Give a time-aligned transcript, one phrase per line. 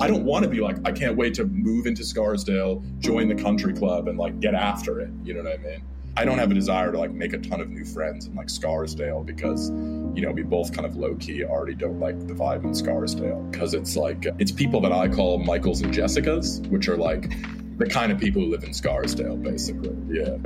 [0.00, 3.34] I don't want to be like, I can't wait to move into Scarsdale, join the
[3.34, 5.10] country club, and like get after it.
[5.22, 5.82] You know what I mean?
[6.16, 8.50] I don't have a desire to like make a ton of new friends in like
[8.50, 12.64] Scarsdale because, you know, we both kind of low key already don't like the vibe
[12.64, 16.96] in Scarsdale because it's like, it's people that I call Michaels and Jessicas, which are
[16.96, 17.30] like
[17.78, 19.96] the kind of people who live in Scarsdale, basically.
[20.08, 20.36] Yeah.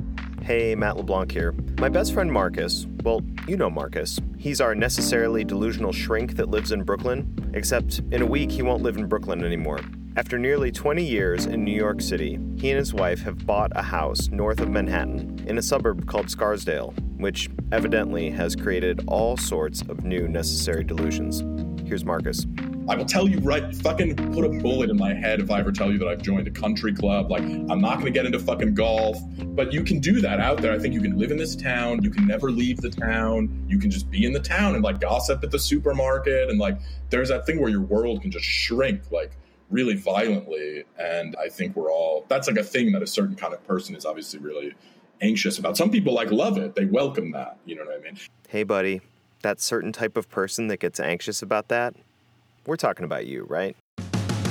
[0.43, 1.53] Hey, Matt LeBlanc here.
[1.79, 4.19] My best friend Marcus, well, you know Marcus.
[4.39, 8.83] He's our necessarily delusional shrink that lives in Brooklyn, except in a week he won't
[8.83, 9.81] live in Brooklyn anymore.
[10.17, 13.83] After nearly 20 years in New York City, he and his wife have bought a
[13.83, 19.83] house north of Manhattan in a suburb called Scarsdale, which evidently has created all sorts
[19.83, 21.43] of new necessary delusions.
[21.87, 22.47] Here's Marcus.
[22.87, 25.73] I will tell you right, fucking put a bullet in my head if I ever
[25.73, 27.31] tell you that I've joined a country club.
[27.31, 30.61] Like, I'm not going to get into fucking golf, but you can do that out
[30.61, 30.71] there.
[30.71, 32.03] I think you can live in this town.
[32.03, 33.65] You can never leave the town.
[33.69, 36.51] You can just be in the town and like gossip at the supermarket.
[36.51, 36.79] And like,
[37.09, 39.33] there's that thing where your world can just shrink like
[39.71, 40.85] really violently.
[40.99, 43.97] And I think we're all, that's like a thing that a certain kind of person
[43.97, 44.75] is obviously really
[45.23, 45.79] anxious about.
[45.79, 47.57] Some people like love it, they welcome that.
[47.65, 48.19] You know what I mean?
[48.49, 49.01] Hey, buddy,
[49.41, 51.95] that certain type of person that gets anxious about that,
[52.67, 53.77] we're talking about you, right?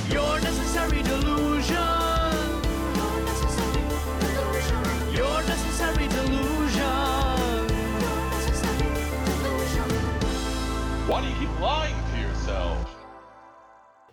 [0.08, 1.74] Your necessary delusion.
[5.12, 6.44] Your necessary delusion.
[11.06, 12.94] Why do you keep lying to yourself?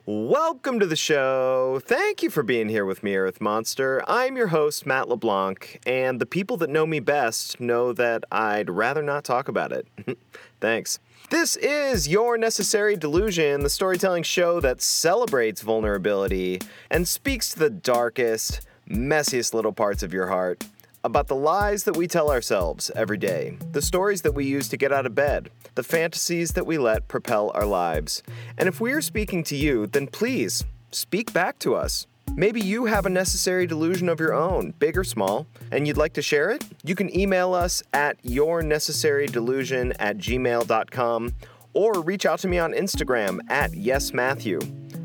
[0.05, 1.79] Welcome to the show.
[1.85, 4.03] Thank you for being here with me, Earth Monster.
[4.07, 8.69] I'm your host, Matt LeBlanc, and the people that know me best know that I'd
[8.69, 9.87] rather not talk about it.
[10.59, 10.99] Thanks.
[11.31, 17.69] This is Your Necessary Delusion, the storytelling show that celebrates vulnerability and speaks to the
[17.69, 20.65] darkest, messiest little parts of your heart.
[21.05, 24.75] About the lies that we tell ourselves every day, the stories that we use to
[24.75, 28.21] get out of bed, the fantasies that we let propel our lives.
[28.57, 32.07] And if we are speaking to you, then please speak back to us.
[32.35, 36.13] Maybe you have a necessary delusion of your own, big or small, and you'd like
[36.13, 36.63] to share it?
[36.83, 41.33] You can email us at yournecessarydelusion at gmail.com
[41.73, 44.61] or reach out to me on Instagram at yesmatthew.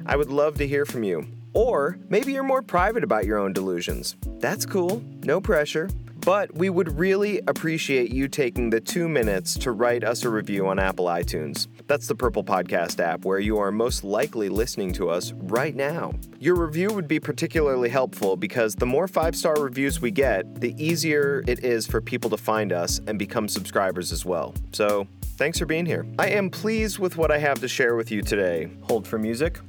[0.07, 1.27] I would love to hear from you.
[1.53, 4.17] Or maybe you're more private about your own delusions.
[4.39, 5.89] That's cool, no pressure.
[6.27, 10.67] But we would really appreciate you taking the two minutes to write us a review
[10.67, 11.69] on Apple iTunes.
[11.87, 16.15] That's the Purple Podcast app where you are most likely listening to us right now.
[16.41, 20.75] Your review would be particularly helpful because the more five star reviews we get, the
[20.85, 24.53] easier it is for people to find us and become subscribers as well.
[24.73, 25.07] So,
[25.37, 26.05] thanks for being here.
[26.19, 28.69] I am pleased with what I have to share with you today.
[28.83, 29.61] Hold for music.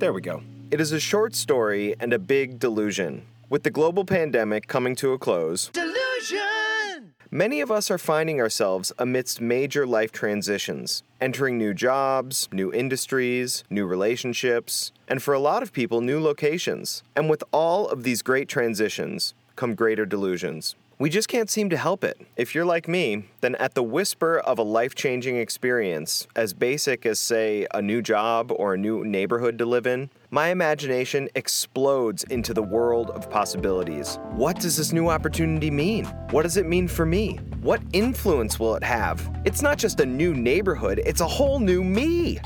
[0.00, 0.42] There we go.
[0.72, 3.22] It is a short story and a big delusion.
[3.50, 7.14] With the global pandemic coming to a close, Delusion.
[7.32, 13.64] Many of us are finding ourselves amidst major life transitions, entering new jobs, new industries,
[13.68, 17.02] new relationships, and for a lot of people, new locations.
[17.16, 20.76] And with all of these great transitions come greater delusions.
[21.00, 22.24] We just can't seem to help it.
[22.36, 27.04] If you're like me, then at the whisper of a life changing experience, as basic
[27.04, 32.22] as, say, a new job or a new neighborhood to live in, my imagination explodes
[32.24, 34.20] into the world of possibilities.
[34.30, 36.04] What does this new opportunity mean?
[36.30, 37.40] What does it mean for me?
[37.62, 39.28] What influence will it have?
[39.44, 42.38] It's not just a new neighborhood, it's a whole new me!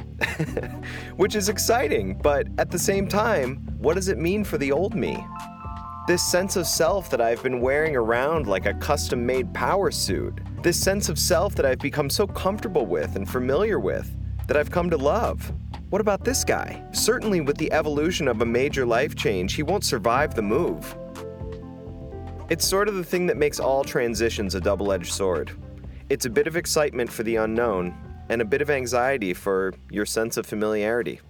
[1.17, 4.95] Which is exciting, but at the same time, what does it mean for the old
[4.95, 5.23] me?
[6.07, 10.41] This sense of self that I've been wearing around like a custom made power suit.
[10.63, 14.11] This sense of self that I've become so comfortable with and familiar with
[14.47, 15.53] that I've come to love.
[15.91, 16.83] What about this guy?
[16.93, 20.97] Certainly, with the evolution of a major life change, he won't survive the move.
[22.51, 25.53] It's sort of the thing that makes all transitions a double edged sword.
[26.09, 27.95] It's a bit of excitement for the unknown
[28.29, 31.21] and a bit of anxiety for your sense of familiarity.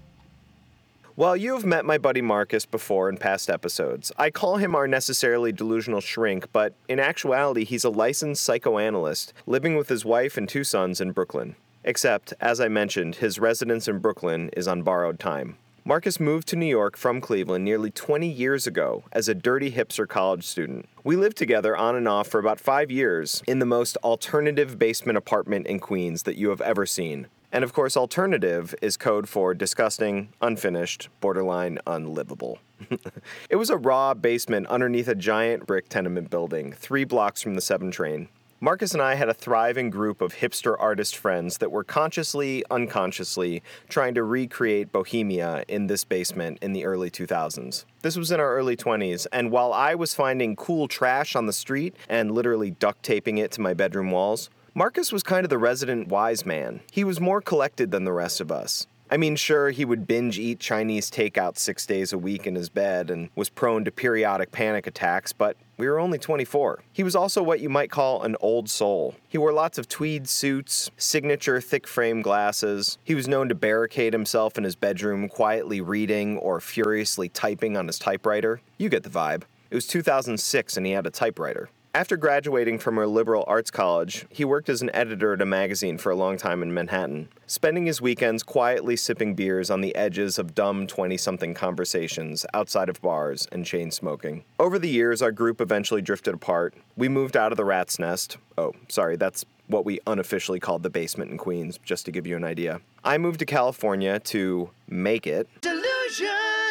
[1.16, 4.88] While you have met my buddy Marcus before in past episodes, I call him our
[4.88, 10.48] necessarily delusional shrink, but in actuality, he's a licensed psychoanalyst living with his wife and
[10.48, 11.54] two sons in Brooklyn.
[11.84, 15.58] Except, as I mentioned, his residence in Brooklyn is on borrowed time.
[15.84, 20.08] Marcus moved to New York from Cleveland nearly 20 years ago as a dirty hipster
[20.08, 20.88] college student.
[21.04, 25.18] We lived together on and off for about five years in the most alternative basement
[25.18, 27.26] apartment in Queens that you have ever seen.
[27.52, 32.60] And of course, alternative is code for disgusting, unfinished, borderline unlivable.
[33.50, 37.60] it was a raw basement underneath a giant brick tenement building, three blocks from the
[37.60, 38.28] 7 train.
[38.64, 43.62] Marcus and I had a thriving group of hipster artist friends that were consciously, unconsciously
[43.90, 47.84] trying to recreate Bohemia in this basement in the early 2000s.
[48.00, 51.52] This was in our early 20s, and while I was finding cool trash on the
[51.52, 55.58] street and literally duct taping it to my bedroom walls, Marcus was kind of the
[55.58, 56.80] resident wise man.
[56.90, 58.86] He was more collected than the rest of us.
[59.10, 62.68] I mean, sure, he would binge eat Chinese takeout six days a week in his
[62.68, 66.82] bed and was prone to periodic panic attacks, but we were only 24.
[66.92, 69.14] He was also what you might call an old soul.
[69.28, 72.96] He wore lots of tweed suits, signature thick frame glasses.
[73.04, 77.86] He was known to barricade himself in his bedroom, quietly reading or furiously typing on
[77.86, 78.62] his typewriter.
[78.78, 79.42] You get the vibe.
[79.70, 81.68] It was 2006 and he had a typewriter.
[81.96, 85.96] After graduating from a liberal arts college, he worked as an editor at a magazine
[85.96, 90.36] for a long time in Manhattan, spending his weekends quietly sipping beers on the edges
[90.36, 94.42] of dumb 20 something conversations outside of bars and chain smoking.
[94.58, 96.74] Over the years, our group eventually drifted apart.
[96.96, 98.38] We moved out of the rat's nest.
[98.58, 102.34] Oh, sorry, that's what we unofficially called the basement in Queens, just to give you
[102.34, 102.80] an idea.
[103.04, 106.63] I moved to California to make it, Delusion!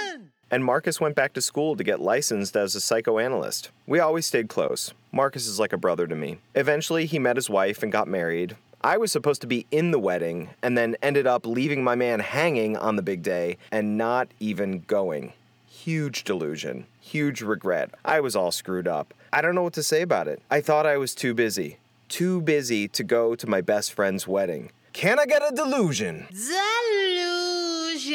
[0.53, 3.71] And Marcus went back to school to get licensed as a psychoanalyst.
[3.87, 4.93] We always stayed close.
[5.11, 6.37] Marcus is like a brother to me.
[6.53, 8.55] Eventually, he met his wife and got married.
[8.83, 12.19] I was supposed to be in the wedding and then ended up leaving my man
[12.19, 15.33] hanging on the big day and not even going.
[15.65, 17.89] Huge delusion, huge regret.
[18.05, 19.11] I was all screwed up.
[19.33, 20.39] I don't know what to say about it.
[20.51, 21.79] I thought I was too busy.
[22.09, 24.69] Too busy to go to my best friend's wedding.
[24.91, 26.27] Can I get a delusion?
[26.29, 28.11] Delusion,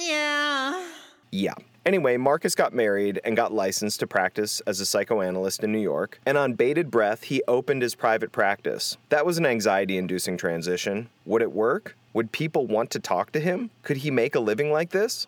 [0.00, 0.37] yeah.
[1.30, 1.54] Yeah.
[1.86, 6.20] Anyway, Marcus got married and got licensed to practice as a psychoanalyst in New York,
[6.26, 8.98] and on bated breath, he opened his private practice.
[9.08, 11.08] That was an anxiety inducing transition.
[11.24, 11.96] Would it work?
[12.12, 13.70] Would people want to talk to him?
[13.82, 15.26] Could he make a living like this?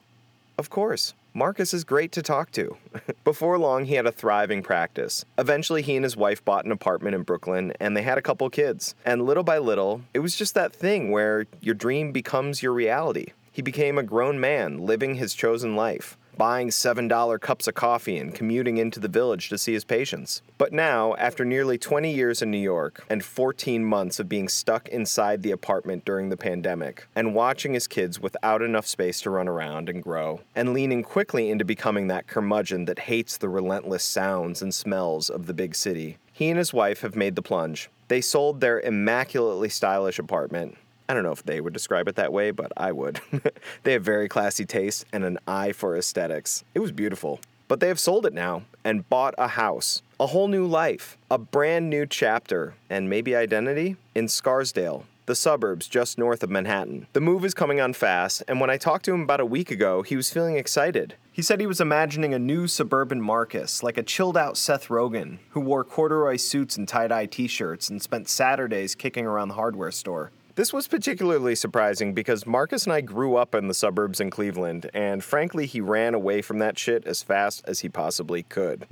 [0.59, 1.15] Of course.
[1.33, 2.77] Marcus is great to talk to.
[3.25, 5.25] Before long, he had a thriving practice.
[5.39, 8.51] Eventually, he and his wife bought an apartment in Brooklyn and they had a couple
[8.51, 8.95] kids.
[9.07, 13.29] And little by little, it was just that thing where your dream becomes your reality.
[13.61, 18.35] He became a grown man living his chosen life, buying $7 cups of coffee and
[18.35, 20.41] commuting into the village to see his patients.
[20.57, 24.89] But now, after nearly 20 years in New York and 14 months of being stuck
[24.89, 29.47] inside the apartment during the pandemic, and watching his kids without enough space to run
[29.47, 34.63] around and grow, and leaning quickly into becoming that curmudgeon that hates the relentless sounds
[34.63, 37.91] and smells of the big city, he and his wife have made the plunge.
[38.09, 40.79] They sold their immaculately stylish apartment,
[41.11, 43.21] I don't know if they would describe it that way, but I would.
[43.83, 46.63] they have very classy taste and an eye for aesthetics.
[46.73, 47.41] It was beautiful.
[47.67, 51.37] But they have sold it now and bought a house, a whole new life, a
[51.37, 57.09] brand new chapter, and maybe identity in Scarsdale, the suburbs just north of Manhattan.
[57.13, 59.73] The move is coming on fast, and when I talked to him about a week
[59.73, 61.17] ago, he was feeling excited.
[61.33, 65.39] He said he was imagining a new suburban Marcus, like a chilled out Seth Rogen,
[65.51, 69.55] who wore corduroy suits and tie dye t shirts and spent Saturdays kicking around the
[69.55, 70.31] hardware store.
[70.57, 74.91] This was particularly surprising because Marcus and I grew up in the suburbs in Cleveland,
[74.93, 78.87] and frankly, he ran away from that shit as fast as he possibly could.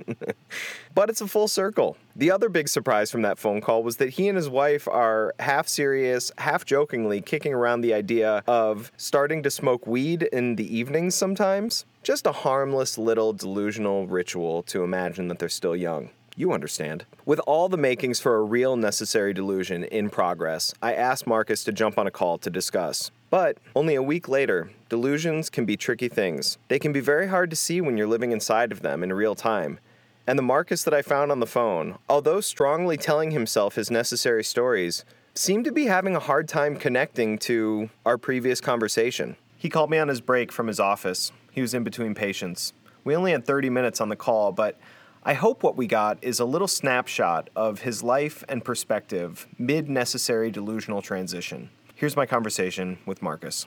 [0.95, 1.97] but it's a full circle.
[2.15, 5.35] The other big surprise from that phone call was that he and his wife are
[5.41, 10.77] half serious, half jokingly kicking around the idea of starting to smoke weed in the
[10.77, 11.87] evenings sometimes.
[12.05, 16.11] Just a harmless little delusional ritual to imagine that they're still young.
[16.39, 17.05] You understand.
[17.27, 21.73] With all the makings for a real necessary delusion in progress, I asked Marcus to
[21.73, 23.11] jump on a call to discuss.
[23.29, 26.57] But only a week later, delusions can be tricky things.
[26.69, 29.35] They can be very hard to see when you're living inside of them in real
[29.35, 29.81] time.
[30.29, 34.45] And the Marcus that I found on the phone, although strongly telling himself his necessary
[34.45, 35.05] stories,
[35.35, 39.35] seemed to be having a hard time connecting to our previous conversation.
[39.57, 41.33] He called me on his break from his office.
[41.51, 42.75] He was in between patients.
[43.03, 44.79] We only had 30 minutes on the call, but
[45.25, 49.89] I hope what we got is a little snapshot of his life and perspective mid
[49.89, 51.71] necessary delusional transition.
[51.95, 53.67] Here's my conversation with Marcus.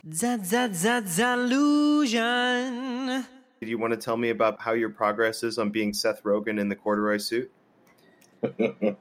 [1.17, 2.15] Delusion.
[3.59, 6.59] Do you want to tell me about how your progress is on being Seth Rogen
[6.59, 7.51] in the corduroy suit?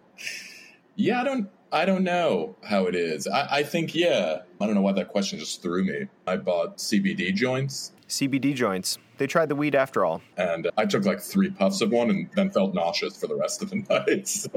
[0.97, 1.49] yeah, I don't.
[1.73, 3.29] I don't know how it is.
[3.29, 4.39] I, I think yeah.
[4.61, 6.09] I don't know why that question just threw me.
[6.27, 8.99] I bought CBD joints CBD joints.
[9.19, 10.23] They tried the weed after all.
[10.37, 13.63] and I took like three puffs of one and then felt nauseous for the rest
[13.63, 14.27] of the night.
[14.29, 14.51] So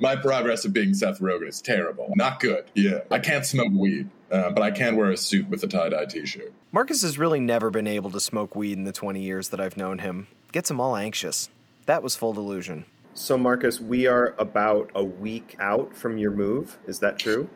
[0.00, 2.12] my progress of being Seth Rogen is terrible.
[2.16, 2.64] Not good.
[2.74, 3.00] Yeah.
[3.10, 6.04] I can't smoke weed, uh, but I can wear a suit with a tie dye
[6.06, 6.52] t shirt.
[6.72, 9.76] Marcus has really never been able to smoke weed in the 20 years that I've
[9.76, 10.28] known him.
[10.52, 11.50] Gets him all anxious.
[11.86, 12.84] That was full delusion.
[13.14, 16.78] So, Marcus, we are about a week out from your move.
[16.86, 17.48] Is that true?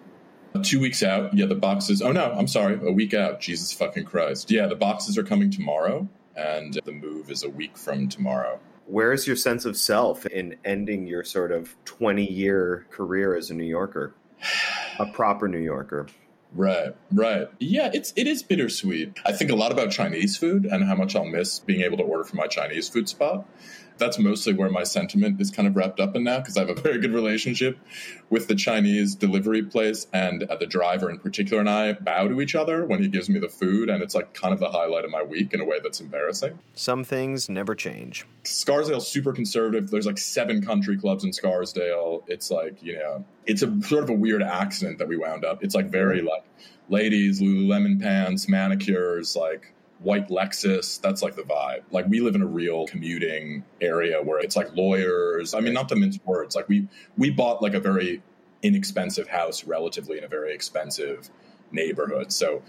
[0.62, 1.33] Two weeks out.
[1.35, 2.02] Yeah, the boxes.
[2.02, 2.78] Oh, no, I'm sorry.
[2.83, 3.40] A week out.
[3.40, 4.50] Jesus fucking Christ.
[4.50, 8.59] Yeah, the boxes are coming tomorrow, and the move is a week from tomorrow.
[8.87, 13.54] Where's your sense of self in ending your sort of 20 year career as a
[13.54, 14.14] New Yorker?
[14.99, 16.09] A proper New Yorker.
[16.52, 17.49] Right, right.
[17.61, 19.21] Yeah, it's it is bittersweet.
[19.25, 22.02] I think a lot about Chinese food and how much I'll miss being able to
[22.02, 23.47] order from my Chinese food spot.
[24.00, 26.71] That's mostly where my sentiment is kind of wrapped up in now because I have
[26.71, 27.78] a very good relationship
[28.30, 31.61] with the Chinese delivery place and uh, the driver in particular.
[31.61, 33.90] And I bow to each other when he gives me the food.
[33.90, 36.59] And it's like kind of the highlight of my week in a way that's embarrassing.
[36.75, 38.25] Some things never change.
[38.45, 39.90] Scarsdale's super conservative.
[39.90, 42.25] There's like seven country clubs in Scarsdale.
[42.26, 45.62] It's like, you know, it's a sort of a weird accident that we wound up.
[45.62, 46.45] It's like very like
[46.88, 51.00] ladies, Lululemon pants, manicures, like white Lexus.
[51.00, 51.83] That's like the vibe.
[51.90, 55.54] Like we live in a real commuting area where it's like lawyers.
[55.54, 56.57] I mean, not to mince words.
[56.57, 58.23] Like we we bought like a very
[58.62, 61.30] inexpensive house relatively in a very expensive
[61.71, 62.33] neighborhood.
[62.33, 62.62] So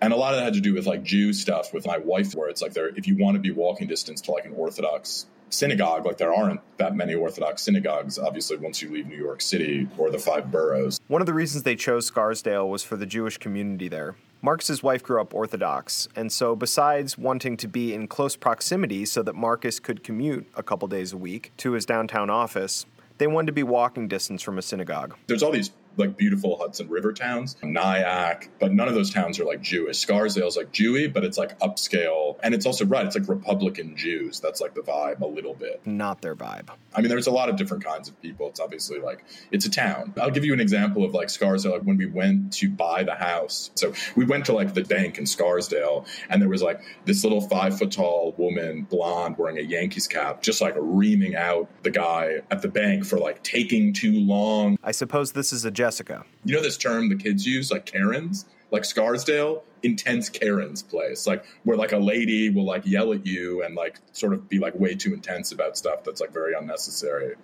[0.00, 2.34] and a lot of that had to do with like Jew stuff with my wife,
[2.34, 5.26] where it's like there if you want to be walking distance to like an Orthodox
[5.48, 9.88] synagogue, like there aren't that many Orthodox synagogues, obviously, once you leave New York City
[9.96, 11.00] or the five boroughs.
[11.08, 14.16] One of the reasons they chose Scarsdale was for the Jewish community there.
[14.42, 19.22] Marcus's wife grew up Orthodox, and so besides wanting to be in close proximity so
[19.22, 22.86] that Marcus could commute a couple days a week to his downtown office,
[23.18, 25.16] they wanted to be walking distance from a synagogue.
[25.26, 29.44] There's all these like beautiful Hudson River towns, Nyack, but none of those towns are
[29.44, 29.98] like Jewish.
[29.98, 32.38] Scarsdale's like Jewy, but it's like upscale.
[32.42, 34.40] And it's also right, it's like Republican Jews.
[34.40, 35.80] That's like the vibe a little bit.
[35.86, 36.68] Not their vibe.
[36.94, 38.48] I mean, there's a lot of different kinds of people.
[38.48, 40.14] It's obviously like it's a town.
[40.20, 43.14] I'll give you an example of like Scarsdale like when we went to buy the
[43.14, 43.70] house.
[43.74, 47.40] So we went to like the bank in Scarsdale, and there was like this little
[47.40, 52.42] five foot tall woman, blonde, wearing a Yankees cap, just like reaming out the guy
[52.50, 54.78] at the bank for like taking too long.
[54.82, 56.24] I suppose this is a Jessica.
[56.44, 58.44] You know this term the kids use, like Karens?
[58.72, 63.62] Like Scarsdale, intense Karens place, like where like a lady will like yell at you
[63.62, 67.36] and like sort of be like way too intense about stuff that's like very unnecessary.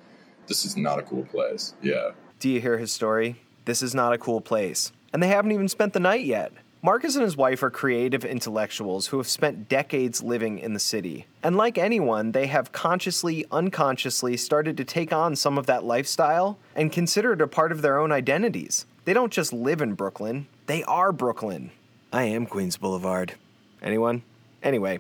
[0.49, 1.75] This is not a cool place.
[1.81, 2.11] Yeah.
[2.41, 3.41] Do you hear his story?
[3.65, 4.91] This is not a cool place.
[5.13, 6.53] And they haven't even spent the night yet.
[6.85, 11.27] Marcus and his wife are creative intellectuals who have spent decades living in the city.
[11.41, 16.59] And like anyone, they have consciously, unconsciously started to take on some of that lifestyle
[16.75, 18.85] and consider it a part of their own identities.
[19.05, 21.71] They don't just live in Brooklyn, they are Brooklyn.
[22.13, 23.35] I am Queens Boulevard.
[23.81, 24.25] Anyone?
[24.61, 24.99] Anyway,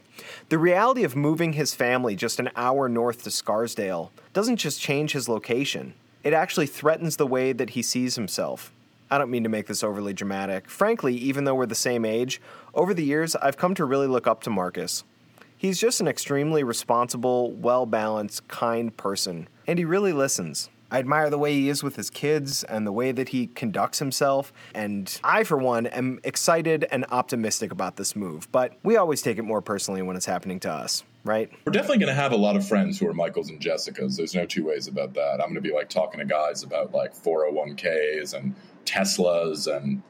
[0.51, 5.12] the reality of moving his family just an hour north to Scarsdale doesn't just change
[5.12, 8.73] his location, it actually threatens the way that he sees himself.
[9.12, 10.71] I don't mean to make this overly dramatic.
[10.71, 12.40] Frankly, even though we're the same age,
[12.73, 15.04] over the years I've come to really look up to Marcus.
[15.54, 20.71] He's just an extremely responsible, well balanced, kind person, and he really listens.
[20.90, 23.99] I admire the way he is with his kids and the way that he conducts
[23.99, 29.21] himself, and I, for one, am excited and optimistic about this move, but we always
[29.21, 31.50] take it more personally when it's happening to us, right?
[31.66, 34.16] We're definitely going to have a lot of friends who are Michaels and Jessicas.
[34.16, 35.35] There's no two ways about that.
[35.35, 38.54] I'm going to be like talking to guys about like 401ks and
[38.85, 40.03] Teslas and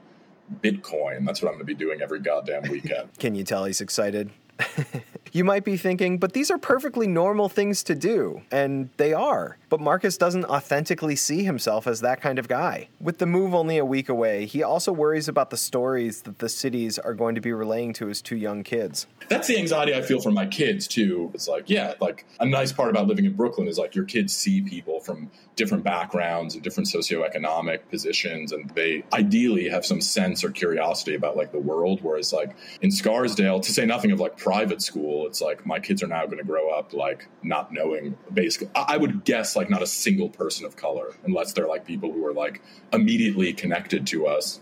[0.62, 1.26] Bitcoin.
[1.26, 3.08] That's what I'm going to be doing every goddamn weekend.
[3.18, 4.30] Can you tell he's excited?
[5.32, 9.56] you might be thinking, but these are perfectly normal things to do, and they are.
[9.70, 12.88] But Marcus doesn't authentically see himself as that kind of guy.
[13.00, 16.50] With the move only a week away, he also worries about the stories that the
[16.50, 19.06] cities are going to be relaying to his two young kids.
[19.28, 21.30] That's the anxiety I feel for my kids too.
[21.32, 24.36] It's like, yeah, like a nice part about living in Brooklyn is like your kids
[24.36, 30.44] see people from different backgrounds and different socioeconomic positions, and they ideally have some sense
[30.44, 32.00] or curiosity about like the world.
[32.02, 36.02] Whereas like in Scarsdale, to say nothing of like private school, it's like my kids
[36.02, 38.70] are now going to grow up like not knowing basically.
[38.74, 42.24] I would guess like not a single person of color, unless they're like people who
[42.26, 42.62] are like
[42.92, 44.60] immediately connected to us,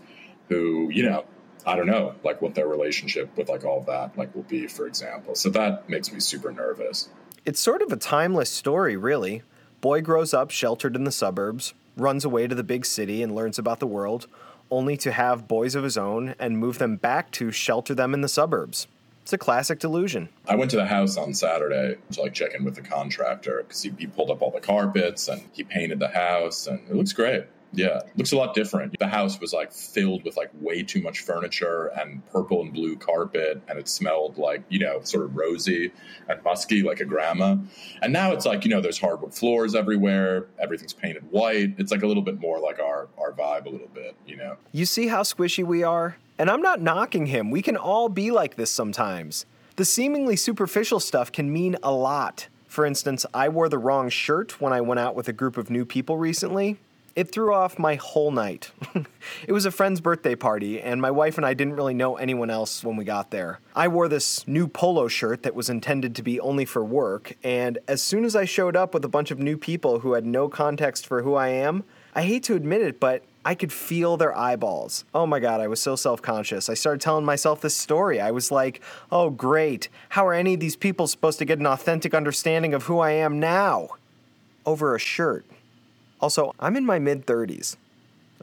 [0.49, 1.25] who you know
[1.65, 4.67] I don't know, like what their relationship with like all of that like will be,
[4.67, 5.35] for example.
[5.35, 7.09] So that makes me super nervous.
[7.45, 9.43] It's sort of a timeless story, really.
[9.79, 13.57] Boy grows up sheltered in the suburbs, runs away to the big city and learns
[13.57, 14.27] about the world,
[14.69, 18.21] only to have boys of his own and move them back to shelter them in
[18.21, 18.87] the suburbs.
[19.21, 20.29] It's a classic delusion.
[20.47, 23.81] I went to the house on Saturday to like check in with the contractor because
[23.81, 27.13] he, he pulled up all the carpets and he painted the house and it looks
[27.13, 27.45] great.
[27.73, 28.99] Yeah, looks a lot different.
[28.99, 32.97] The house was like filled with like way too much furniture and purple and blue
[32.97, 35.93] carpet, and it smelled like, you know, sort of rosy
[36.27, 37.55] and musky like a grandma.
[38.01, 41.75] And now it's like, you know, there's hardwood floors everywhere, everything's painted white.
[41.77, 44.57] It's like a little bit more like our, our vibe, a little bit, you know.
[44.73, 46.17] You see how squishy we are?
[46.41, 47.51] And I'm not knocking him.
[47.51, 49.45] We can all be like this sometimes.
[49.75, 52.47] The seemingly superficial stuff can mean a lot.
[52.65, 55.69] For instance, I wore the wrong shirt when I went out with a group of
[55.69, 56.79] new people recently.
[57.15, 58.71] It threw off my whole night.
[59.47, 62.49] it was a friend's birthday party, and my wife and I didn't really know anyone
[62.49, 63.59] else when we got there.
[63.75, 67.77] I wore this new polo shirt that was intended to be only for work, and
[67.87, 70.49] as soon as I showed up with a bunch of new people who had no
[70.49, 71.83] context for who I am,
[72.15, 75.03] I hate to admit it, but I could feel their eyeballs.
[75.13, 76.69] Oh my god, I was so self conscious.
[76.69, 78.21] I started telling myself this story.
[78.21, 78.81] I was like,
[79.11, 82.83] oh great, how are any of these people supposed to get an authentic understanding of
[82.83, 83.89] who I am now?
[84.65, 85.45] Over a shirt.
[86.19, 87.77] Also, I'm in my mid 30s.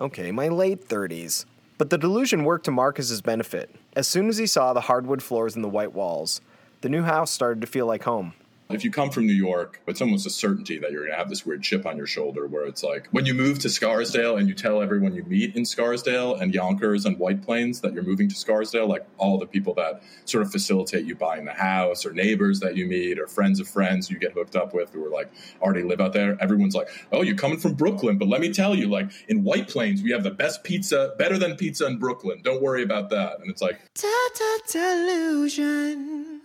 [0.01, 1.45] Okay, my late 30s.
[1.77, 3.71] But the delusion worked to Marcus's benefit.
[3.95, 6.41] As soon as he saw the hardwood floors and the white walls,
[6.81, 8.35] the new house started to feel like home.
[8.71, 11.31] If you come from New York, it's almost a certainty that you're going to have
[11.31, 14.47] this weird chip on your shoulder where it's like when you move to Scarsdale and
[14.47, 18.29] you tell everyone you meet in Scarsdale and Yonkers and White Plains that you're moving
[18.29, 22.13] to Scarsdale, like all the people that sort of facilitate you buying the house or
[22.13, 25.11] neighbors that you meet or friends of friends you get hooked up with who are
[25.11, 25.31] like
[25.63, 28.19] already live out there, everyone's like, oh, you're coming from Brooklyn.
[28.19, 31.39] But let me tell you, like in White Plains, we have the best pizza, better
[31.39, 32.43] than pizza in Brooklyn.
[32.43, 33.41] Don't worry about that.
[33.41, 36.38] And it's like, ta ta Delusion.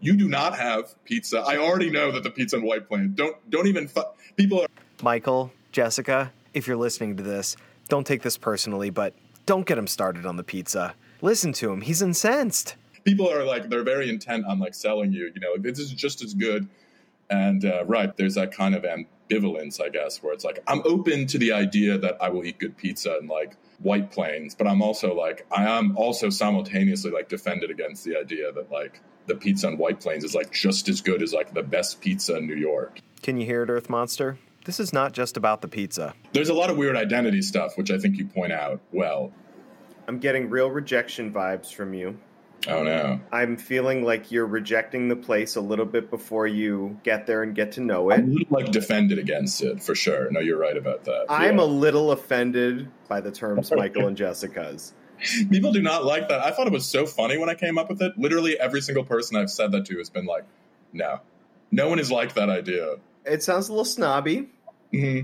[0.00, 1.40] You do not have pizza.
[1.40, 3.14] I already know that the pizza in White Plains.
[3.14, 4.02] Don't don't even fu-
[4.36, 4.66] people are
[5.02, 7.56] Michael, Jessica, if you're listening to this,
[7.88, 9.14] don't take this personally, but
[9.46, 10.94] don't get him started on the pizza.
[11.22, 12.76] Listen to him, he's incensed.
[13.04, 15.30] people are like they're very intent on like selling you.
[15.34, 16.68] You know, this is just as good.
[17.30, 21.26] And uh, right, there's that kind of ambivalence, I guess, where it's like I'm open
[21.28, 24.82] to the idea that I will eat good pizza and like White Plains, but I'm
[24.82, 29.66] also like I am also simultaneously like defended against the idea that like the pizza
[29.68, 32.56] on White Plains is like just as good as like the best pizza in New
[32.56, 33.00] York.
[33.22, 34.38] Can you hear it, Earth Monster?
[34.64, 36.14] This is not just about the pizza.
[36.32, 39.32] There's a lot of weird identity stuff, which I think you point out well.
[40.06, 42.18] I'm getting real rejection vibes from you.
[42.68, 43.20] Oh no.
[43.32, 47.54] I'm feeling like you're rejecting the place a little bit before you get there and
[47.54, 48.14] get to know it.
[48.14, 48.28] I'm it.
[48.28, 50.30] a little, like defended against it for sure.
[50.30, 51.24] No, you're right about that.
[51.30, 51.64] I'm Yeah.
[51.64, 54.92] a little offended by the terms Michael and Jessica's.
[55.50, 56.40] People do not like that.
[56.44, 58.12] I thought it was so funny when I came up with it.
[58.18, 60.44] Literally every single person I've said that to has been like,
[60.92, 61.20] no.
[61.70, 62.96] No one has liked that idea.
[63.24, 64.48] It sounds a little snobby.
[64.90, 65.20] hmm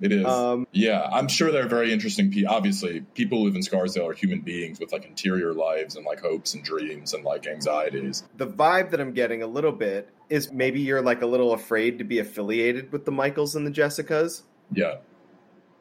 [0.00, 0.24] It is.
[0.26, 2.30] Um, yeah, I'm sure they're very interesting.
[2.30, 6.04] Pe- Obviously, people who live in Scarsdale are human beings with like interior lives and
[6.06, 8.22] like hopes and dreams and like anxieties.
[8.36, 11.98] the vibe that I'm getting a little bit is maybe you're like a little afraid
[11.98, 14.96] to be affiliated with the Michaels and the Jessicas, Yeah.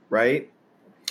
[0.10, 0.50] right?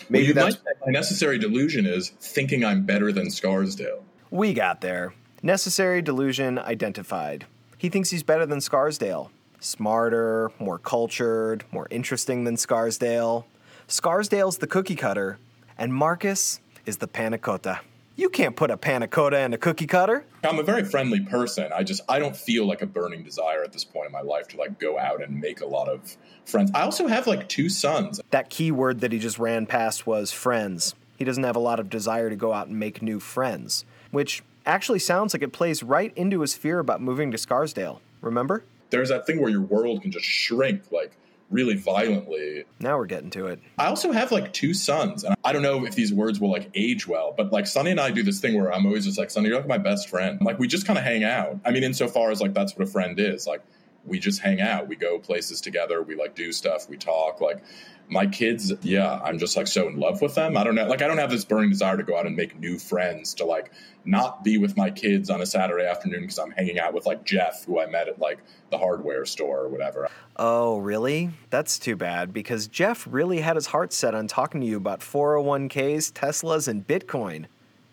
[0.08, 4.04] Maybe Maybe you that's my necessary delusion is thinking I'm better than Scarsdale.
[4.30, 5.14] We got there.
[5.42, 7.46] Necessary delusion identified.
[7.78, 9.30] He thinks he's better than Scarsdale.
[9.60, 13.46] Smarter, more cultured, more interesting than Scarsdale.
[13.88, 15.38] Scarsdale's the cookie cutter,
[15.78, 17.80] and Marcus is the panna cotta.
[18.18, 20.24] You can't put a panna cotta in a cookie cutter.
[20.42, 21.70] I'm a very friendly person.
[21.70, 24.48] I just I don't feel like a burning desire at this point in my life
[24.48, 26.70] to like go out and make a lot of friends.
[26.74, 28.18] I also have like two sons.
[28.30, 30.94] That key word that he just ran past was friends.
[31.18, 34.42] He doesn't have a lot of desire to go out and make new friends, which
[34.64, 38.00] actually sounds like it plays right into his fear about moving to Scarsdale.
[38.22, 38.64] Remember?
[38.88, 41.12] There's that thing where your world can just shrink like
[41.50, 42.64] really violently.
[42.80, 43.60] Now we're getting to it.
[43.78, 46.70] I also have like two sons, and I don't know if these words will like
[46.74, 49.30] age well, but like Sonny and I do this thing where I'm always just like,
[49.30, 50.40] Sonny, you're like my best friend.
[50.42, 51.60] Like we just kind of hang out.
[51.64, 53.46] I mean, insofar as like that's what a friend is.
[53.46, 53.62] Like
[54.06, 54.88] we just hang out.
[54.88, 56.02] We go places together.
[56.02, 56.88] We like do stuff.
[56.88, 57.40] We talk.
[57.40, 57.62] Like
[58.08, 60.56] my kids, yeah, I'm just like so in love with them.
[60.56, 60.86] I don't know.
[60.86, 63.44] Like I don't have this burning desire to go out and make new friends to
[63.44, 63.72] like
[64.04, 67.24] not be with my kids on a Saturday afternoon because I'm hanging out with like
[67.24, 68.38] Jeff, who I met at like
[68.70, 70.08] the hardware store or whatever.
[70.36, 71.30] Oh, really?
[71.50, 75.00] That's too bad because Jeff really had his heart set on talking to you about
[75.00, 77.46] 401ks, Teslas, and Bitcoin.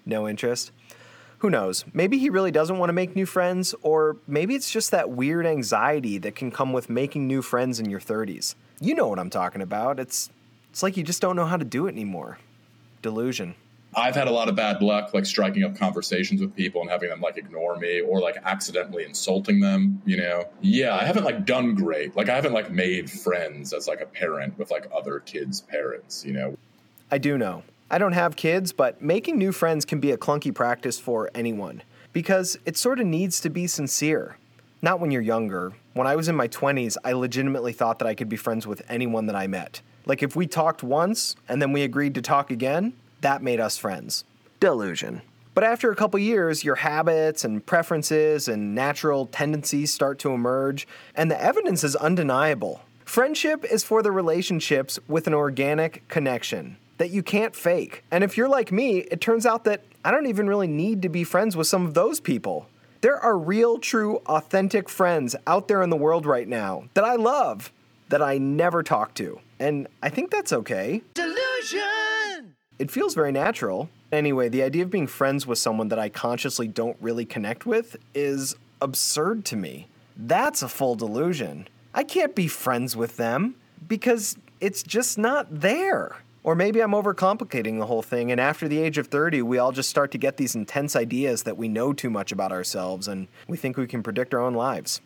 [0.05, 0.71] No interest?
[1.43, 1.83] Who knows?
[1.91, 5.45] Maybe he really doesn't want to make new friends, or maybe it's just that weird
[5.45, 8.55] anxiety that can come with making new friends in your 30s.
[8.79, 9.99] You know what I'm talking about.
[9.99, 10.29] It's
[10.69, 12.39] it's like you just don't know how to do it anymore.
[13.01, 13.55] Delusion.
[13.93, 17.09] I've had a lot of bad luck, like striking up conversations with people and having
[17.09, 20.01] them like ignore me or like accidentally insulting them.
[20.05, 22.15] You know, yeah, I haven't like done great.
[22.15, 26.23] Like I haven't like made friends as like a parent with like other kids' parents.
[26.25, 26.57] You know,
[27.11, 27.63] I do know.
[27.89, 31.83] I don't have kids, but making new friends can be a clunky practice for anyone
[32.11, 34.37] because it sort of needs to be sincere.
[34.81, 35.73] Not when you're younger.
[35.93, 38.81] When I was in my 20s, I legitimately thought that I could be friends with
[38.89, 39.81] anyone that I met.
[40.05, 43.77] Like if we talked once and then we agreed to talk again, that made us
[43.77, 44.25] friends.
[44.59, 45.21] Delusion.
[45.53, 50.87] But after a couple years, your habits and preferences and natural tendencies start to emerge,
[51.15, 52.81] and the evidence is undeniable.
[53.05, 58.03] Friendship is for the relationships with an organic connection that you can't fake.
[58.11, 61.09] And if you're like me, it turns out that I don't even really need to
[61.09, 62.67] be friends with some of those people.
[63.01, 67.15] There are real, true, authentic friends out there in the world right now that I
[67.15, 67.71] love
[68.09, 69.39] that I never talk to.
[69.59, 71.01] And I think that's okay.
[71.13, 72.55] Delusion!
[72.79, 73.89] It feels very natural.
[74.11, 77.97] Anyway, the idea of being friends with someone that I consciously don't really connect with
[78.13, 79.87] is absurd to me.
[80.15, 81.67] That's a full delusion.
[81.93, 83.55] I can't be friends with them
[83.87, 86.17] because it's just not there.
[86.43, 89.71] Or maybe I'm overcomplicating the whole thing, and after the age of 30, we all
[89.71, 93.29] just start to get these intense ideas that we know too much about ourselves and
[93.47, 94.99] we think we can predict our own lives.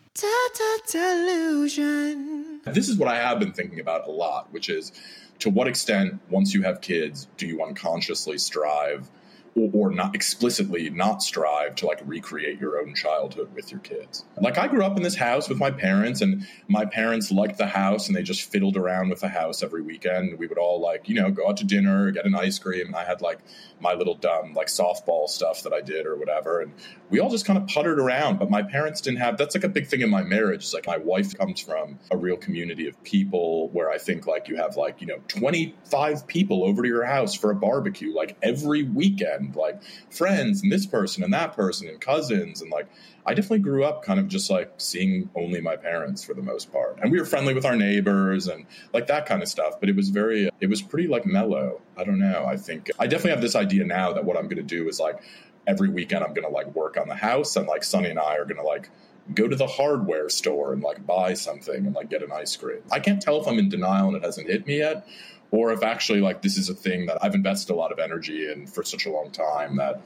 [0.91, 2.62] Delusion.
[2.65, 4.93] This is what I have been thinking about a lot, which is
[5.39, 9.08] to what extent, once you have kids, do you unconsciously strive
[9.57, 14.25] or, not explicitly not strive to like recreate your own childhood with your kids.
[14.39, 17.67] Like I grew up in this house with my parents, and my parents liked the
[17.67, 20.37] house, and they just fiddled around with the house every weekend.
[20.37, 22.95] We would all like you know go out to dinner, get an ice cream, and
[22.95, 23.39] I had like
[23.79, 26.73] my little dumb like softball stuff that I did or whatever, and
[27.09, 28.39] we all just kind of puttered around.
[28.39, 29.37] But my parents didn't have.
[29.37, 30.61] That's like a big thing in my marriage.
[30.61, 34.47] It's like my wife comes from a real community of people where I think like
[34.47, 38.13] you have like you know twenty five people over to your house for a barbecue
[38.13, 39.81] like every weekend, like
[40.12, 42.88] friends and this person and that person and cousins and like
[43.27, 46.71] I definitely grew up kind of just like seeing only my parents for the most
[46.71, 46.97] part.
[47.01, 49.81] And we were friendly with our neighbors and like that kind of stuff.
[49.81, 51.81] But it was very, it was pretty like mellow.
[51.97, 52.45] I don't know.
[52.45, 54.97] I think I definitely have this idea now that what I'm going to do is
[54.97, 55.21] like
[55.67, 58.38] every weekend I'm going to like work on the house and like Sonny and I
[58.38, 58.89] are going to like
[59.36, 62.79] go to the hardware store and like buy something and like get an ice cream.
[62.93, 65.05] I can't tell if I'm in denial and it hasn't hit me yet
[65.51, 68.51] or if actually like this is a thing that I've invested a lot of energy
[68.51, 70.01] in for such a long time that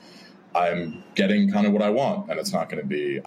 [0.53, 3.21] I'm getting kind of what I want, and it's not going to be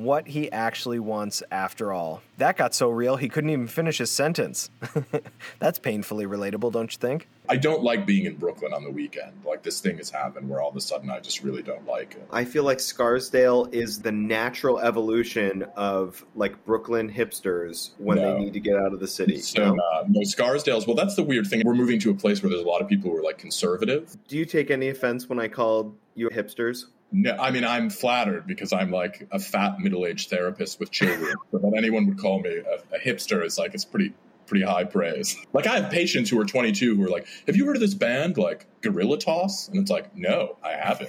[0.00, 2.22] what he actually wants after all.
[2.38, 4.70] That got so real he couldn't even finish his sentence.
[5.58, 7.28] That's painfully relatable, don't you think?
[7.50, 9.32] I don't like being in Brooklyn on the weekend.
[9.44, 12.14] Like this thing has happened where all of a sudden I just really don't like
[12.14, 12.24] it.
[12.30, 18.34] I feel like Scarsdale is the natural evolution of like Brooklyn hipsters when No.
[18.34, 19.38] they need to get out of the city.
[19.38, 19.82] So no?
[19.82, 20.86] uh, no Scarsdale's.
[20.86, 21.62] Well, that's the weird thing.
[21.64, 24.16] We're moving to a place where there's a lot of people who are like conservative.
[24.28, 26.84] Do you take any offense when I called you hipsters?
[27.10, 31.34] No, I mean I'm flattered because I'm like a fat middle-aged therapist with children.
[31.52, 34.12] but that anyone would call me a, a hipster is like it's pretty
[34.50, 35.36] pretty high praise.
[35.54, 37.94] Like I have patients who are 22 who are like, "Have you heard of this
[37.94, 41.08] band like Guerilla Toss?" And it's like, "No, I haven't."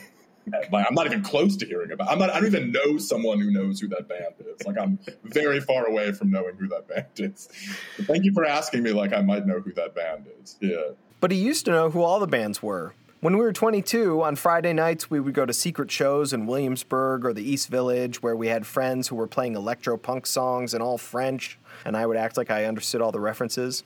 [0.72, 2.10] Like, I'm not even close to hearing about.
[2.10, 2.30] I'm not.
[2.30, 4.66] I don't even know someone who knows who that band is.
[4.66, 7.50] Like I'm very far away from knowing who that band is.
[7.98, 8.92] But thank you for asking me.
[8.92, 10.58] Like I might know who that band is.
[10.62, 10.92] Yeah.
[11.20, 12.94] But he used to know who all the bands were.
[13.22, 17.24] When we were 22, on Friday nights, we would go to secret shows in Williamsburg
[17.24, 20.82] or the East Village where we had friends who were playing electro punk songs in
[20.82, 23.84] all French, and I would act like I understood all the references.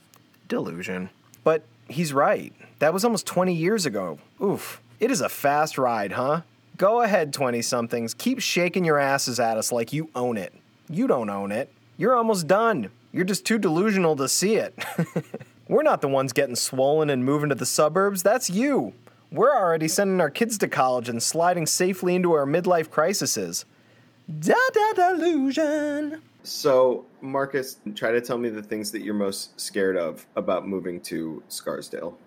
[0.47, 1.09] Delusion.
[1.43, 2.53] But he's right.
[2.79, 4.19] That was almost 20 years ago.
[4.41, 4.81] Oof.
[5.01, 6.43] It is a fast ride, huh?
[6.77, 8.13] Go ahead, 20 somethings.
[8.13, 10.53] Keep shaking your asses at us like you own it.
[10.89, 11.69] You don't own it.
[11.97, 12.89] You're almost done.
[13.11, 14.81] You're just too delusional to see it.
[15.67, 18.23] We're not the ones getting swollen and moving to the suburbs.
[18.23, 18.93] That's you.
[19.35, 23.65] We're already sending our kids to college and sliding safely into our midlife crises.
[24.39, 26.21] Da da delusion.
[26.43, 31.01] So, Marcus, try to tell me the things that you're most scared of about moving
[31.01, 32.17] to Scarsdale.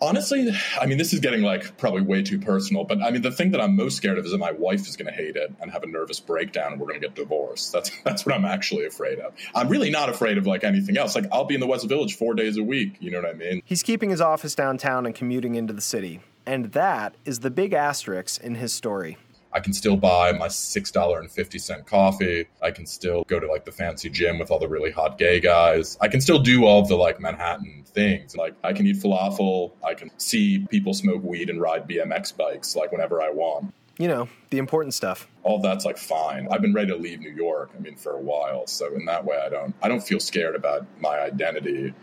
[0.00, 3.32] Honestly, I mean, this is getting like probably way too personal, but I mean, the
[3.32, 5.52] thing that I'm most scared of is that my wife is going to hate it
[5.60, 7.72] and have a nervous breakdown, and we're going to get divorced.
[7.72, 9.34] That's that's what I'm actually afraid of.
[9.54, 11.14] I'm really not afraid of like anything else.
[11.14, 12.96] Like I'll be in the West Village four days a week.
[13.00, 13.62] You know what I mean?
[13.64, 16.20] He's keeping his office downtown and commuting into the city.
[16.44, 19.18] And that is the big asterisk in his story.
[19.56, 22.46] I can still buy my six dollar and fifty cent coffee.
[22.62, 25.40] I can still go to like the fancy gym with all the really hot gay
[25.40, 25.96] guys.
[25.98, 28.36] I can still do all the like Manhattan things.
[28.36, 29.72] Like I can eat falafel.
[29.82, 33.72] I can see people smoke weed and ride BMX bikes like whenever I want.
[33.96, 35.26] You know, the important stuff.
[35.42, 36.48] all that's like fine.
[36.50, 37.70] I've been ready to leave New York.
[37.74, 38.66] I mean, for a while.
[38.66, 41.94] So in that way, I don't I don't feel scared about my identity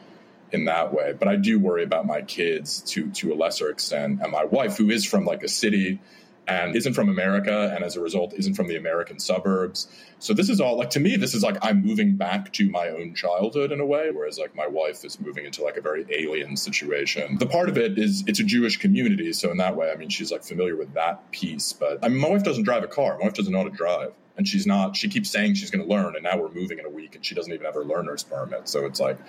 [0.52, 1.14] in that way.
[1.14, 4.76] But I do worry about my kids to to a lesser extent, and my wife,
[4.76, 6.00] who is from like a city
[6.48, 9.88] and isn't from America, and as a result, isn't from the American suburbs.
[10.20, 12.90] So this is all like to me, this is like I'm moving back to my
[12.90, 16.06] own childhood in a way, whereas like my wife is moving into like a very
[16.10, 17.38] alien situation.
[17.38, 20.10] The part of it is it's a Jewish community, so in that way, I mean,
[20.10, 21.74] she's like familiar with that piece.
[21.74, 23.18] But I mean, my wife doesn't drive a car.
[23.18, 24.14] My wife doesn't know how to drive.
[24.36, 26.16] And she's not, she keeps saying she's going to learn.
[26.16, 28.68] And now we're moving in a week and she doesn't even have her learner's permit.
[28.68, 29.20] So it's like,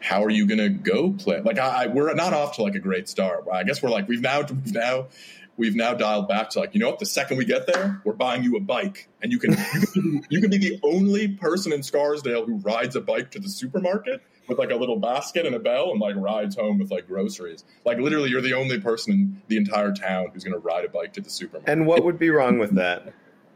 [0.00, 1.40] how are you going to go play?
[1.40, 3.44] Like, I, I, we're not off to like a great start.
[3.52, 5.08] I guess we're like, we've now, we've now,
[5.58, 6.98] we've now dialed back to like, you know what?
[6.98, 9.50] The second we get there, we're buying you a bike, and you can
[10.30, 14.22] you can, be the only person in Scarsdale who rides a bike to the supermarket
[14.48, 17.64] with like a little basket and a bell, and like rides home with like groceries.
[17.84, 20.88] Like literally, you're the only person in the entire town who's going to ride a
[20.88, 21.68] bike to the supermarket.
[21.68, 23.12] And what would be wrong with that?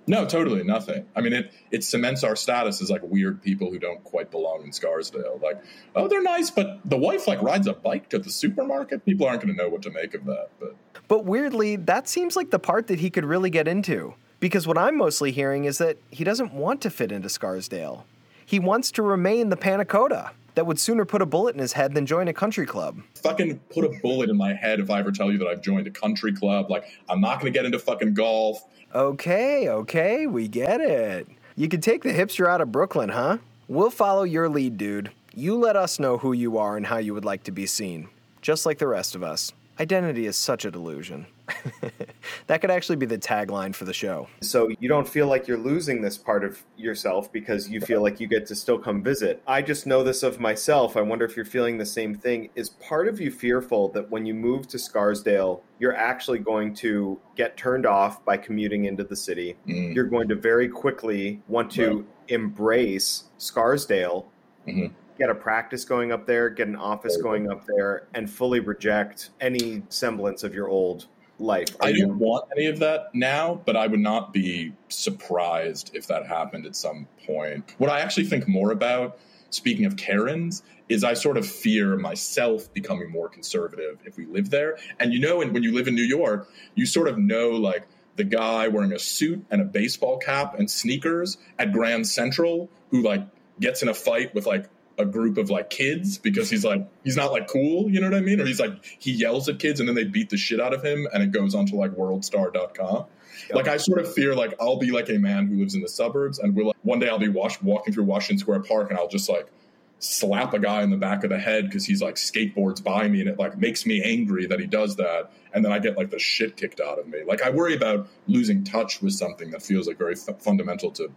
[0.07, 1.07] No, totally nothing.
[1.15, 4.62] I mean, it it cements our status as like weird people who don't quite belong
[4.65, 5.38] in Scarsdale.
[5.43, 5.62] Like,
[5.95, 9.05] oh, they're nice, but the wife like rides a bike to the supermarket.
[9.05, 10.49] People aren't going to know what to make of that.
[10.59, 10.75] But
[11.07, 14.15] But weirdly, that seems like the part that he could really get into.
[14.41, 18.05] Because what I'm mostly hearing is that he doesn't want to fit into Scarsdale.
[18.45, 20.33] He wants to remain the panna cotta.
[20.55, 23.01] that would sooner put a bullet in his head than join a country club.
[23.23, 25.87] Fucking put a bullet in my head if I ever tell you that I've joined
[25.87, 26.71] a country club.
[26.71, 28.62] Like, I'm not going to get into fucking golf.
[28.94, 31.26] Okay, okay, we get it.
[31.57, 33.38] You could take the hipster out of Brooklyn, huh?
[33.66, 35.11] We'll follow your lead, dude.
[35.35, 38.09] You let us know who you are and how you would like to be seen.
[38.42, 39.55] Just like the rest of us.
[39.81, 41.26] Identity is such a delusion.
[42.46, 44.28] that could actually be the tagline for the show.
[44.40, 48.20] So you don't feel like you're losing this part of yourself because you feel like
[48.20, 49.42] you get to still come visit.
[49.46, 50.96] I just know this of myself.
[50.96, 52.50] I wonder if you're feeling the same thing.
[52.55, 57.18] Is part of you fearful that when you move to Scarsdale, you're actually going to
[57.37, 59.57] get turned off by commuting into the city?
[59.66, 59.94] Mm.
[59.94, 62.05] You're going to very quickly want to Right.
[62.28, 64.26] embrace Scarsdale
[64.66, 64.92] Mhm.
[65.18, 69.31] get a practice going up there, get an office going up there, and fully reject
[69.40, 71.07] any semblance of your old
[71.42, 71.74] life.
[71.81, 76.07] Are I don't want any of that now, but I would not be surprised if
[76.07, 77.74] that happened at some point.
[77.78, 79.18] What I actually think more about,
[79.50, 84.50] speaking of Karens, is I sort of fear myself becoming more conservative if we live
[84.50, 84.78] there.
[84.98, 87.87] And you know, and when you live in New York, you sort of know like
[88.16, 93.02] the guy wearing a suit and a baseball cap and sneakers at Grand Central who
[93.02, 93.26] like
[93.59, 97.16] gets in a fight with like a group of like kids because he's like he's
[97.16, 98.40] not like cool, you know what I mean?
[98.40, 100.85] Or he's like he yells at kids and then they beat the shit out of
[100.85, 103.07] him and it goes onto like worldstar.com.
[103.52, 105.88] Like I sort of fear like I'll be like a man who lives in the
[105.88, 108.98] suburbs and we'll like, one day I'll be wash, walking through Washington Square Park and
[108.98, 109.50] I'll just like
[109.98, 113.20] slap a guy in the back of the head because he's like skateboards by me
[113.20, 116.11] and it like makes me angry that he does that and then I get like
[116.11, 117.18] the shit kicked out of me.
[117.26, 121.11] Like I worry about losing touch with something that feels like very f- fundamental to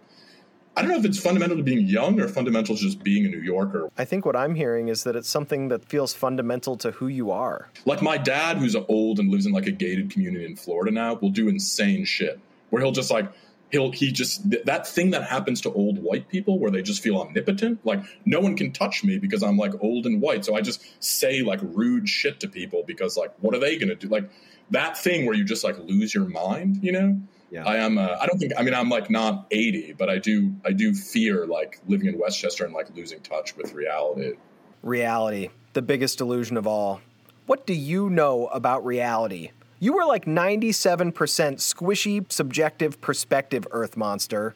[0.78, 3.30] I don't know if it's fundamental to being young or fundamental to just being a
[3.30, 3.90] New Yorker.
[3.98, 7.32] I think what I'm hearing is that it's something that feels fundamental to who you
[7.32, 7.70] are.
[7.86, 11.14] Like my dad, who's old and lives in like a gated community in Florida now,
[11.14, 13.32] will do insane shit where he'll just like
[13.72, 17.02] he'll he just th- that thing that happens to old white people where they just
[17.02, 17.86] feel omnipotent.
[17.86, 21.02] Like no one can touch me because I'm like old and white, so I just
[21.02, 24.10] say like rude shit to people because like what are they gonna do?
[24.10, 24.30] Like
[24.72, 27.22] that thing where you just like lose your mind, you know?
[27.52, 27.64] Yeah.
[27.66, 27.98] I am.
[27.98, 28.54] Uh, I don't think.
[28.58, 30.54] I mean, I'm like not 80, but I do.
[30.66, 34.34] I do fear like living in Westchester and like losing touch with reality.
[34.82, 37.02] Reality, the biggest illusion of all.
[37.46, 39.52] What do you know about reality?
[39.80, 44.56] You were like 97% squishy, subjective perspective, Earth Monster.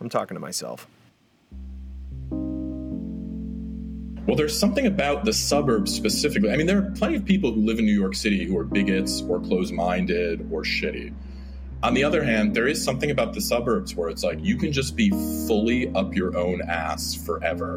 [0.00, 0.88] I'm talking to myself.
[4.26, 6.52] Well, there's something about the suburbs specifically.
[6.52, 8.64] I mean, there are plenty of people who live in New York City who are
[8.64, 11.12] bigots or close minded or shitty.
[11.82, 14.70] On the other hand, there is something about the suburbs where it's like you can
[14.70, 15.10] just be
[15.48, 17.76] fully up your own ass forever.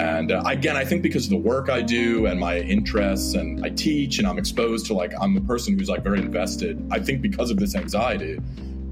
[0.00, 3.62] And uh, again, I think because of the work I do and my interests, and
[3.64, 6.82] I teach and I'm exposed to like, I'm a person who's like very invested.
[6.90, 8.38] I think because of this anxiety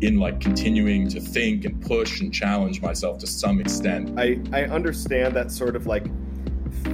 [0.03, 4.19] in like continuing to think and push and challenge myself to some extent.
[4.19, 6.05] I, I understand that sort of like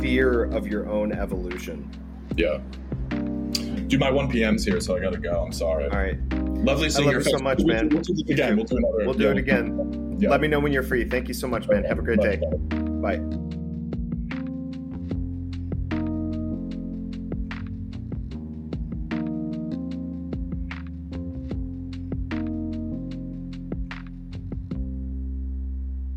[0.00, 1.90] fear of your own evolution.
[2.36, 2.58] Yeah.
[3.88, 5.42] Do my 1 p.m.s here, so I gotta go.
[5.42, 5.86] I'm sorry.
[5.86, 6.51] All right.
[6.62, 7.88] Lovely seeing love your you so much, man.
[7.88, 8.56] We'll do this again.
[8.56, 9.04] We'll do another.
[9.04, 10.16] We'll do it again.
[10.18, 10.30] Yeah.
[10.30, 11.04] Let me know when you're free.
[11.04, 11.82] Thank you so much, man.
[11.84, 12.36] Have a great day.
[13.00, 13.16] Bye.
[13.18, 13.52] Bye.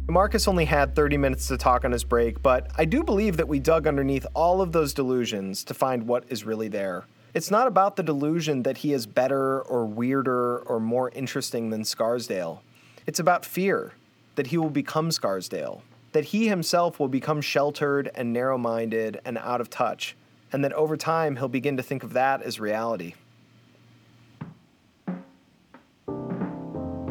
[0.07, 3.49] Marcus only had 30 minutes to talk on his break, but I do believe that
[3.49, 7.03] we dug underneath all of those delusions to find what is really there.
[7.35, 11.83] It's not about the delusion that he is better or weirder or more interesting than
[11.83, 12.63] Scarsdale.
[13.05, 13.91] It's about fear
[14.35, 19.37] that he will become Scarsdale, that he himself will become sheltered and narrow minded and
[19.37, 20.15] out of touch,
[20.53, 23.15] and that over time he'll begin to think of that as reality.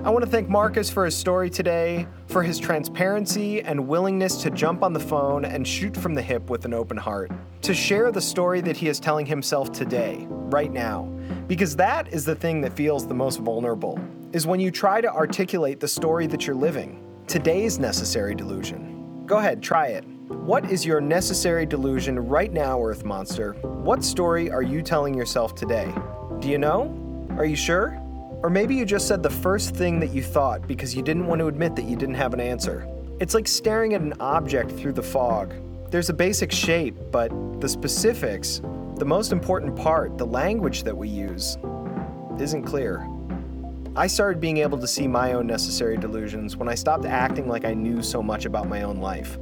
[0.04, 4.50] I want to thank Marcus for his story today, for his transparency and willingness to
[4.50, 8.12] jump on the phone and shoot from the hip with an open heart, to share
[8.12, 11.04] the story that he is telling himself today, right now.
[11.46, 13.98] Because that is the thing that feels the most vulnerable,
[14.34, 19.24] is when you try to articulate the story that you're living, today's necessary delusion.
[19.24, 20.04] Go ahead, try it.
[20.28, 23.54] What is your necessary delusion right now, Earth Monster?
[23.62, 25.90] What story are you telling yourself today?
[26.40, 26.94] Do you know?
[27.38, 27.98] Are you sure?
[28.44, 31.38] Or maybe you just said the first thing that you thought because you didn't want
[31.38, 32.86] to admit that you didn't have an answer.
[33.18, 35.54] It's like staring at an object through the fog.
[35.90, 37.30] There's a basic shape, but
[37.62, 38.60] the specifics,
[38.96, 41.56] the most important part, the language that we use,
[42.38, 43.08] isn't clear.
[43.96, 47.64] I started being able to see my own necessary delusions when I stopped acting like
[47.64, 49.38] I knew so much about my own life.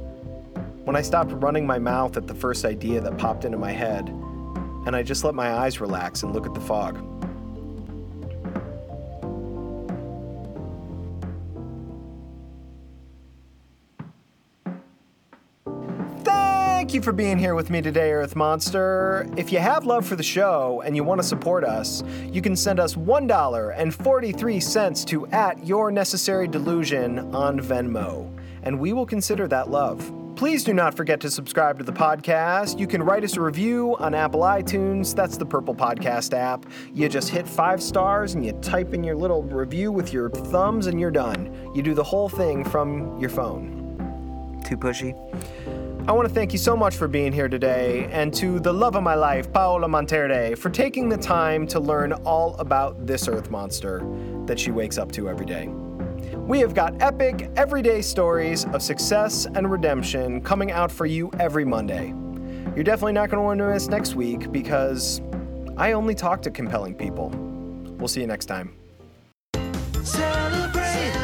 [0.85, 4.07] When I stopped running my mouth at the first idea that popped into my head,
[4.85, 7.12] and I just let my eyes relax and look at the fog.
[16.93, 19.27] Thank you for being here with me today, Earth Monster.
[19.35, 22.55] If you have love for the show and you want to support us, you can
[22.55, 29.71] send us $1.43 to at your necessary delusion on Venmo, and we will consider that
[29.71, 30.13] love.
[30.35, 32.77] Please do not forget to subscribe to the podcast.
[32.77, 35.15] You can write us a review on Apple iTunes.
[35.15, 36.67] That's the Purple Podcast app.
[36.93, 40.85] You just hit five stars and you type in your little review with your thumbs
[40.85, 41.71] and you're done.
[41.73, 43.81] You do the whole thing from your phone.
[44.63, 45.15] Too pushy?
[46.05, 48.97] I want to thank you so much for being here today, and to the love
[48.97, 53.49] of my life, Paola Monterde, for taking the time to learn all about this earth
[53.49, 54.05] monster
[54.45, 55.67] that she wakes up to every day.
[56.35, 61.63] We have got epic, everyday stories of success and redemption coming out for you every
[61.63, 62.13] Monday.
[62.75, 65.21] You're definitely not going to want to miss next week because
[65.77, 67.29] I only talk to compelling people.
[67.29, 68.75] We'll see you next time.
[70.03, 71.22] Celebrate,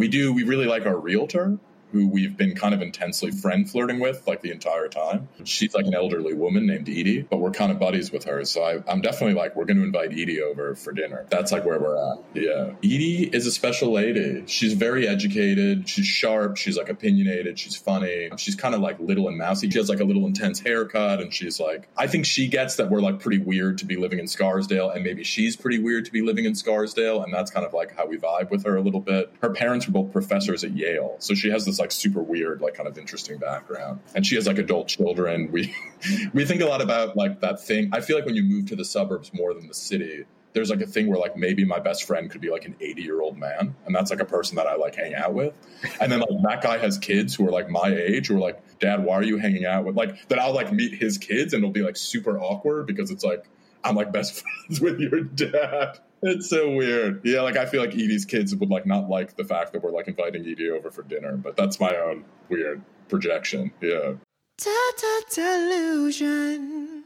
[0.00, 0.32] We do.
[0.32, 1.58] We really like our realtor,
[1.92, 5.28] who we've been kind of intensely friend flirting with like the entire time.
[5.44, 8.44] She's like an elderly woman named Edie, but we're kind of buddies with her.
[8.44, 11.26] So I, I'm definitely like, we're going to invite Edie over for dinner.
[11.30, 12.18] That's like where we're at.
[12.34, 12.74] Yeah.
[12.78, 14.44] Edie is a special lady.
[14.46, 15.88] She's very educated.
[15.88, 16.56] She's sharp.
[16.56, 17.58] She's like opinionated.
[17.58, 18.30] She's funny.
[18.36, 19.70] She's kind of like little and mousy.
[19.70, 21.20] She has like a little intense haircut.
[21.20, 24.18] And she's like, I think she gets that we're like pretty weird to be living
[24.18, 24.90] in Scarsdale.
[24.90, 27.22] And maybe she's pretty weird to be living in Scarsdale.
[27.22, 29.32] And that's kind of like how we vibe with her a little bit.
[29.42, 31.16] Her parents were both professors at Yale.
[31.18, 34.00] So she has this like super weird, like kind of interesting background.
[34.14, 35.50] And she has like adult children.
[35.50, 35.74] We
[36.32, 37.90] we think a lot about like that thing.
[37.92, 40.80] I feel like when you move to the suburbs more than the city, there's like
[40.80, 43.38] a thing where like maybe my best friend could be like an 80 year old
[43.38, 45.54] man and that's like a person that i like hang out with
[46.00, 48.78] and then like that guy has kids who are like my age who are like
[48.78, 51.62] dad why are you hanging out with like that i'll like meet his kids and
[51.62, 53.44] it'll be like super awkward because it's like
[53.84, 57.94] i'm like best friends with your dad it's so weird yeah like i feel like
[57.94, 61.02] edie's kids would like not like the fact that we're like inviting edie over for
[61.02, 64.12] dinner but that's my own weird projection yeah
[64.60, 67.04] Ta ta delusion.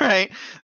[0.00, 0.30] All right.